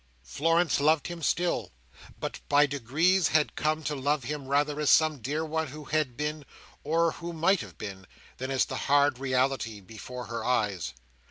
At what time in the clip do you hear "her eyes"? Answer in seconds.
10.25-10.95